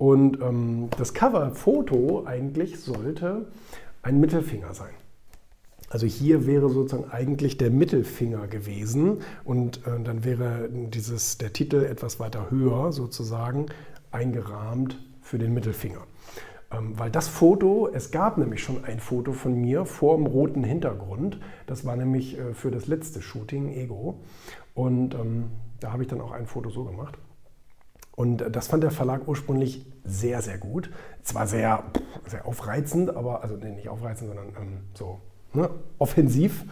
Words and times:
Und 0.00 0.40
ähm, 0.40 0.88
das 0.96 1.12
Coverfoto 1.12 2.24
eigentlich 2.24 2.80
sollte 2.80 3.48
ein 4.00 4.18
Mittelfinger 4.18 4.72
sein. 4.72 4.94
Also 5.90 6.06
hier 6.06 6.46
wäre 6.46 6.70
sozusagen 6.70 7.10
eigentlich 7.10 7.58
der 7.58 7.70
Mittelfinger 7.70 8.46
gewesen 8.46 9.18
und 9.44 9.86
äh, 9.86 10.02
dann 10.02 10.24
wäre 10.24 10.70
dieses, 10.70 11.36
der 11.36 11.52
Titel 11.52 11.84
etwas 11.84 12.18
weiter 12.18 12.50
höher 12.50 12.92
sozusagen 12.92 13.66
eingerahmt 14.10 14.96
für 15.20 15.36
den 15.36 15.52
Mittelfinger. 15.52 16.06
Ähm, 16.72 16.98
weil 16.98 17.10
das 17.10 17.28
Foto, 17.28 17.90
es 17.92 18.10
gab 18.10 18.38
nämlich 18.38 18.62
schon 18.62 18.82
ein 18.86 19.00
Foto 19.00 19.34
von 19.34 19.54
mir 19.54 19.84
vor 19.84 20.16
dem 20.16 20.24
roten 20.24 20.64
Hintergrund. 20.64 21.38
Das 21.66 21.84
war 21.84 21.96
nämlich 21.96 22.38
äh, 22.38 22.54
für 22.54 22.70
das 22.70 22.86
letzte 22.86 23.20
Shooting, 23.20 23.68
Ego. 23.74 24.22
Und 24.72 25.14
ähm, 25.14 25.50
da 25.78 25.92
habe 25.92 26.04
ich 26.04 26.08
dann 26.08 26.22
auch 26.22 26.32
ein 26.32 26.46
Foto 26.46 26.70
so 26.70 26.84
gemacht. 26.84 27.18
Und 28.20 28.44
das 28.54 28.68
fand 28.68 28.82
der 28.82 28.90
Verlag 28.90 29.26
ursprünglich 29.26 29.86
sehr, 30.04 30.42
sehr 30.42 30.58
gut. 30.58 30.90
Zwar 31.22 31.46
sehr, 31.46 31.84
sehr 32.26 32.46
aufreizend, 32.46 33.16
aber, 33.16 33.42
also 33.42 33.56
nee, 33.56 33.70
nicht 33.70 33.88
aufreizend, 33.88 34.28
sondern 34.28 34.48
ähm, 34.60 34.80
so 34.92 35.20
ne, 35.54 35.70
offensiv 35.96 36.66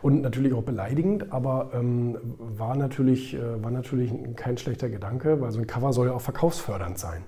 und 0.00 0.22
natürlich 0.22 0.54
auch 0.54 0.62
beleidigend, 0.62 1.34
aber 1.34 1.72
ähm, 1.74 2.16
war, 2.38 2.76
natürlich, 2.76 3.34
äh, 3.34 3.62
war 3.62 3.70
natürlich 3.70 4.10
kein 4.36 4.56
schlechter 4.56 4.88
Gedanke, 4.88 5.38
weil 5.42 5.52
so 5.52 5.58
ein 5.58 5.66
Cover 5.66 5.92
soll 5.92 6.06
ja 6.06 6.14
auch 6.14 6.22
verkaufsfördernd 6.22 6.96
sein. 6.96 7.24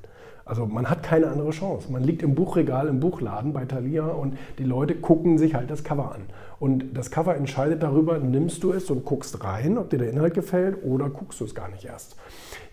Also 0.47 0.65
man 0.65 0.89
hat 0.89 1.03
keine 1.03 1.27
andere 1.27 1.51
Chance. 1.51 1.93
Man 1.93 2.03
liegt 2.03 2.23
im 2.23 2.35
Buchregal, 2.35 2.89
im 2.89 3.01
Buchladen 3.01 3.53
bei 3.53 3.67
Thalia 3.67 4.07
und 4.07 4.39
die 4.57 4.65
Leute 4.65 4.95
gucken 4.95 5.37
sich 5.37 5.55
halt 5.55 5.71
das 5.71 5.85
Cover 5.85 6.15
an. 6.15 6.23
Und 6.59 6.97
das 6.97 7.11
Cover 7.11 7.37
entscheidet 7.37 7.83
darüber, 7.83 8.17
nimmst 8.17 8.63
du 8.63 8.73
es 8.73 8.89
und 8.89 9.05
guckst 9.05 9.45
rein, 9.45 9.77
ob 9.77 9.91
dir 9.91 9.99
der 9.99 10.09
Inhalt 10.09 10.33
gefällt 10.33 10.83
oder 10.83 11.11
guckst 11.11 11.41
du 11.41 11.45
es 11.45 11.55
gar 11.55 11.69
nicht 11.69 11.85
erst. 11.85 12.17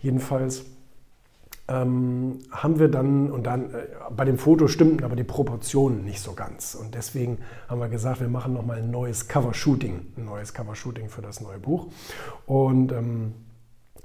Jedenfalls 0.00 0.64
ähm, 1.68 2.38
haben 2.50 2.78
wir 2.78 2.88
dann, 2.88 3.30
und 3.30 3.44
dann 3.44 3.74
äh, 3.74 3.86
bei 4.14 4.24
dem 4.24 4.38
Foto 4.38 4.68
stimmten 4.68 5.04
aber 5.04 5.16
die 5.16 5.24
Proportionen 5.24 6.04
nicht 6.04 6.20
so 6.20 6.32
ganz. 6.32 6.74
Und 6.74 6.94
deswegen 6.94 7.38
haben 7.68 7.80
wir 7.80 7.88
gesagt, 7.88 8.20
wir 8.20 8.28
machen 8.28 8.54
nochmal 8.54 8.78
ein 8.78 8.90
neues 8.90 9.26
Cover-Shooting, 9.26 10.06
ein 10.16 10.24
neues 10.24 10.54
Cover-Shooting 10.54 11.08
für 11.08 11.22
das 11.22 11.40
neue 11.40 11.58
Buch. 11.58 11.88
Und, 12.46 12.92
ähm, 12.92 13.34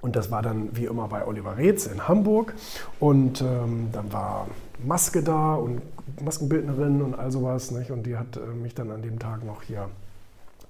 und 0.02 0.16
das 0.16 0.31
war 0.31 0.41
dann 0.41 0.75
wie 0.75 0.85
immer 0.85 1.08
bei 1.08 1.25
Oliver 1.27 1.58
Reetz 1.58 1.85
in 1.85 2.08
Hamburg. 2.08 2.55
Und 3.00 3.41
ähm, 3.41 3.89
dann 3.91 4.11
war 4.11 4.47
Maske 4.83 5.22
da 5.22 5.53
und 5.53 5.81
Maskenbildnerin 6.19 7.03
und 7.03 7.13
all 7.13 7.31
sowas. 7.31 7.69
Nicht? 7.69 7.91
Und 7.91 8.07
die 8.07 8.17
hat 8.17 8.38
äh, 8.38 8.39
mich 8.39 8.73
dann 8.73 8.89
an 8.89 9.03
dem 9.03 9.19
Tag 9.19 9.45
noch 9.45 9.61
hier 9.61 9.88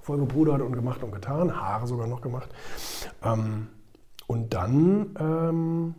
voll 0.02 0.18
gepudert 0.18 0.62
und 0.62 0.74
gemacht 0.74 1.04
und 1.04 1.14
getan, 1.14 1.56
Haare 1.56 1.88
sogar 1.88 2.08
noch 2.08 2.20
gemacht. 2.22 2.50
Ähm, 3.24 3.68
und 4.28 4.54
dann 4.54 5.16
ähm, 5.20 5.96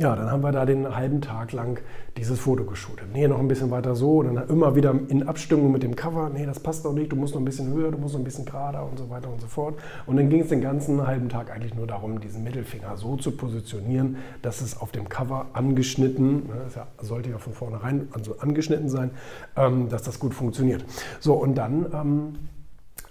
ja, 0.00 0.14
dann 0.14 0.30
haben 0.30 0.44
wir 0.44 0.52
da 0.52 0.64
den 0.64 0.94
halben 0.94 1.20
Tag 1.20 1.50
lang 1.50 1.80
dieses 2.16 2.38
Foto 2.38 2.64
geshootet. 2.64 3.08
Nee, 3.12 3.26
noch 3.26 3.40
ein 3.40 3.48
bisschen 3.48 3.72
weiter 3.72 3.96
so. 3.96 4.22
Dann 4.22 4.48
immer 4.48 4.76
wieder 4.76 4.94
in 5.08 5.26
Abstimmung 5.26 5.72
mit 5.72 5.82
dem 5.82 5.96
Cover. 5.96 6.30
Nee, 6.32 6.46
das 6.46 6.60
passt 6.60 6.84
doch 6.84 6.92
nicht. 6.92 7.10
Du 7.10 7.16
musst 7.16 7.34
noch 7.34 7.40
ein 7.40 7.44
bisschen 7.44 7.72
höher, 7.74 7.90
du 7.90 7.98
musst 7.98 8.14
noch 8.14 8.20
ein 8.20 8.24
bisschen 8.24 8.44
gerader 8.44 8.88
und 8.88 8.96
so 8.96 9.10
weiter 9.10 9.28
und 9.28 9.40
so 9.40 9.48
fort. 9.48 9.74
Und 10.06 10.16
dann 10.16 10.30
ging 10.30 10.42
es 10.42 10.50
den 10.50 10.60
ganzen 10.60 11.04
halben 11.04 11.28
Tag 11.28 11.50
eigentlich 11.50 11.74
nur 11.74 11.88
darum, 11.88 12.20
diesen 12.20 12.44
Mittelfinger 12.44 12.96
so 12.96 13.16
zu 13.16 13.32
positionieren, 13.32 14.18
dass 14.40 14.60
es 14.60 14.80
auf 14.80 14.92
dem 14.92 15.08
Cover 15.08 15.46
angeschnitten, 15.52 16.46
ne, 16.46 16.66
das 16.72 17.08
sollte 17.08 17.30
ja 17.30 17.38
von 17.38 17.52
vornherein 17.52 18.06
also 18.12 18.38
angeschnitten 18.38 18.88
sein, 18.88 19.10
ähm, 19.56 19.88
dass 19.88 20.04
das 20.04 20.20
gut 20.20 20.32
funktioniert. 20.32 20.84
So, 21.18 21.34
und 21.34 21.56
dann 21.56 21.86
ähm, 21.92 22.34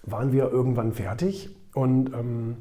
waren 0.03 0.31
wir 0.31 0.49
irgendwann 0.49 0.93
fertig 0.93 1.49
und 1.73 2.13
ähm, 2.13 2.55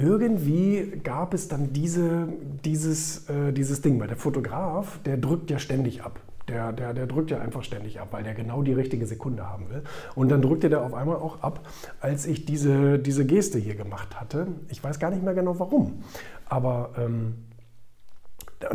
irgendwie 0.00 1.00
gab 1.02 1.34
es 1.34 1.48
dann 1.48 1.72
diese, 1.72 2.28
dieses, 2.64 3.28
äh, 3.28 3.52
dieses 3.52 3.80
Ding, 3.82 4.00
weil 4.00 4.08
der 4.08 4.16
Fotograf, 4.16 4.98
der 5.04 5.16
drückt 5.16 5.50
ja 5.50 5.58
ständig 5.58 6.02
ab. 6.02 6.20
Der, 6.48 6.72
der, 6.72 6.94
der 6.94 7.06
drückt 7.06 7.30
ja 7.30 7.38
einfach 7.38 7.62
ständig 7.62 8.00
ab, 8.00 8.08
weil 8.10 8.24
der 8.24 8.34
genau 8.34 8.62
die 8.62 8.72
richtige 8.72 9.06
Sekunde 9.06 9.48
haben 9.48 9.70
will. 9.70 9.82
Und 10.16 10.30
dann 10.30 10.42
drückte 10.42 10.68
der 10.68 10.82
auf 10.82 10.94
einmal 10.94 11.16
auch 11.16 11.42
ab, 11.42 11.60
als 12.00 12.26
ich 12.26 12.44
diese, 12.44 12.98
diese 12.98 13.24
Geste 13.24 13.58
hier 13.58 13.76
gemacht 13.76 14.20
hatte. 14.20 14.48
Ich 14.68 14.82
weiß 14.82 14.98
gar 14.98 15.10
nicht 15.10 15.22
mehr 15.22 15.34
genau 15.34 15.58
warum. 15.60 16.02
Aber 16.46 16.90
ähm, 16.98 17.34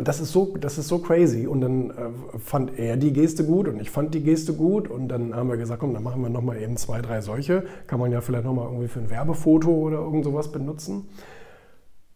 das 0.06 0.20
ist 0.20 0.30
so, 0.30 0.56
das 0.60 0.78
ist 0.78 0.86
so 0.86 0.98
crazy. 0.98 1.46
Und 1.48 1.60
dann 1.60 1.90
äh, 1.90 2.38
fand 2.38 2.78
er 2.78 2.96
die 2.96 3.12
Geste 3.12 3.44
gut 3.44 3.66
und 3.66 3.80
ich 3.80 3.90
fand 3.90 4.14
die 4.14 4.22
Geste 4.22 4.52
gut. 4.54 4.88
Und 4.88 5.08
dann 5.08 5.34
haben 5.34 5.48
wir 5.48 5.56
gesagt, 5.56 5.80
komm, 5.80 5.94
dann 5.94 6.04
machen 6.04 6.22
wir 6.22 6.28
nochmal 6.28 6.58
eben 6.58 6.76
zwei, 6.76 7.02
drei 7.02 7.20
solche. 7.20 7.64
Kann 7.88 7.98
man 7.98 8.12
ja 8.12 8.20
vielleicht 8.20 8.44
nochmal 8.44 8.66
irgendwie 8.66 8.86
für 8.86 9.00
ein 9.00 9.10
Werbefoto 9.10 9.68
oder 9.68 9.98
irgend 9.98 10.24
sowas 10.24 10.52
benutzen. 10.52 11.08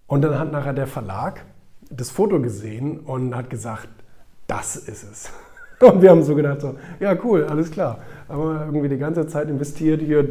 Und 0.06 0.22
dann 0.22 0.38
hat 0.38 0.52
nachher 0.52 0.72
der 0.72 0.86
Verlag 0.86 1.44
das 1.90 2.10
Foto 2.10 2.40
gesehen 2.40 3.00
und 3.00 3.34
hat 3.34 3.50
gesagt, 3.50 3.88
das 4.46 4.76
ist 4.76 5.02
es. 5.02 5.32
Und 5.80 6.02
wir 6.02 6.10
haben 6.10 6.22
so 6.22 6.34
gedacht, 6.34 6.60
so, 6.60 6.74
ja 7.00 7.16
cool, 7.24 7.44
alles 7.44 7.70
klar. 7.70 8.00
Haben 8.28 8.42
wir 8.42 8.60
irgendwie 8.66 8.88
die 8.90 8.98
ganze 8.98 9.26
Zeit 9.26 9.48
investiert, 9.48 10.02
hier 10.02 10.22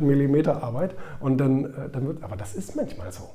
Millimeter 0.00 0.62
Arbeit. 0.62 0.94
Und 1.20 1.38
dann, 1.38 1.66
äh, 1.66 1.88
dann 1.90 2.06
wird, 2.08 2.22
aber 2.22 2.36
das 2.36 2.54
ist 2.54 2.74
manchmal 2.76 3.12
so 3.12 3.30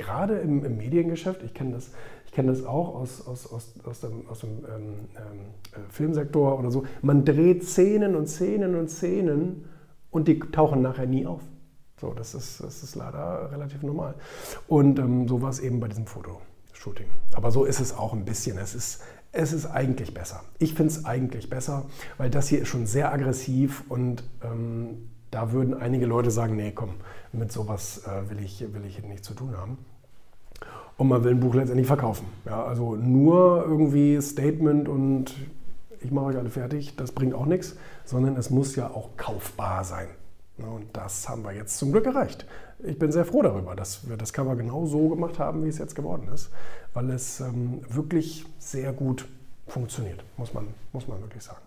gerade 0.00 0.38
im, 0.38 0.64
im, 0.64 0.76
Mediengeschäft, 0.78 1.42
ich 1.42 1.54
kenne 1.54 1.72
das, 1.72 1.90
kenn 2.32 2.46
das 2.46 2.64
auch 2.64 2.94
aus, 2.94 3.26
aus, 3.26 3.52
aus, 3.52 3.74
aus 3.84 4.00
dem, 4.00 4.26
aus 4.28 4.40
dem 4.40 4.50
ähm, 4.50 4.94
ähm, 5.16 5.40
äh, 5.72 5.90
Filmsektor 5.90 6.58
oder 6.58 6.70
so, 6.70 6.84
man 7.02 7.24
dreht 7.24 7.64
Szenen 7.64 8.16
und 8.16 8.26
Szenen 8.26 8.74
und 8.74 8.88
Szenen 8.88 9.66
und 10.10 10.26
die 10.26 10.38
tauchen 10.38 10.82
nachher 10.82 11.06
nie 11.06 11.26
auf. 11.26 11.42
So, 12.00 12.14
das 12.14 12.34
ist, 12.34 12.62
das 12.62 12.82
ist 12.82 12.94
leider 12.94 13.52
relativ 13.52 13.82
normal. 13.82 14.14
Und 14.68 14.98
ähm, 14.98 15.28
so 15.28 15.42
war 15.42 15.50
es 15.50 15.60
eben 15.60 15.80
bei 15.80 15.88
diesem 15.88 16.06
Fotoshooting. 16.06 17.06
Aber 17.34 17.50
so 17.50 17.66
ist 17.66 17.78
es 17.78 17.92
auch 17.92 18.14
ein 18.14 18.24
bisschen. 18.24 18.56
Es 18.56 18.74
ist, 18.74 19.02
es 19.32 19.52
ist 19.52 19.66
eigentlich 19.66 20.14
besser. 20.14 20.42
Ich 20.58 20.72
finde 20.72 20.94
es 20.94 21.04
eigentlich 21.04 21.50
besser, 21.50 21.86
weil 22.16 22.30
das 22.30 22.48
hier 22.48 22.62
ist 22.62 22.68
schon 22.68 22.86
sehr 22.86 23.12
aggressiv 23.12 23.84
und 23.90 24.24
ähm, 24.42 25.10
da 25.30 25.52
würden 25.52 25.74
einige 25.74 26.06
Leute 26.06 26.30
sagen, 26.30 26.56
nee, 26.56 26.72
komm, 26.72 26.94
mit 27.32 27.52
sowas 27.52 28.02
äh, 28.06 28.30
will, 28.30 28.42
ich, 28.42 28.60
will 28.72 28.84
ich 28.84 29.02
nichts 29.02 29.26
zu 29.26 29.34
tun 29.34 29.56
haben 29.56 29.78
und 31.00 31.08
man 31.08 31.24
will 31.24 31.32
ein 31.32 31.40
Buch 31.40 31.54
letztendlich 31.54 31.86
verkaufen. 31.86 32.26
Ja, 32.44 32.62
also 32.64 32.94
nur 32.94 33.64
irgendwie 33.66 34.20
Statement 34.20 34.88
und 34.88 35.34
ich 36.00 36.10
mache 36.10 36.26
euch 36.26 36.36
alle 36.36 36.50
fertig, 36.50 36.94
das 36.96 37.12
bringt 37.12 37.34
auch 37.34 37.46
nichts, 37.46 37.76
sondern 38.04 38.36
es 38.36 38.50
muss 38.50 38.76
ja 38.76 38.88
auch 38.88 39.16
kaufbar 39.16 39.84
sein. 39.84 40.08
Und 40.58 40.88
das 40.92 41.26
haben 41.26 41.42
wir 41.42 41.52
jetzt 41.52 41.78
zum 41.78 41.92
Glück 41.92 42.04
erreicht. 42.04 42.44
Ich 42.84 42.98
bin 42.98 43.12
sehr 43.12 43.24
froh 43.24 43.40
darüber, 43.40 43.74
dass 43.74 44.08
wir 44.10 44.18
das 44.18 44.34
Cover 44.34 44.56
genau 44.56 44.84
so 44.84 45.08
gemacht 45.08 45.38
haben, 45.38 45.64
wie 45.64 45.68
es 45.68 45.78
jetzt 45.78 45.94
geworden 45.94 46.28
ist, 46.34 46.50
weil 46.92 47.08
es 47.10 47.40
ähm, 47.40 47.80
wirklich 47.88 48.44
sehr 48.58 48.92
gut 48.92 49.26
funktioniert, 49.66 50.22
muss 50.36 50.52
man, 50.52 50.66
muss 50.92 51.08
man 51.08 51.20
wirklich 51.22 51.42
sagen. 51.42 51.60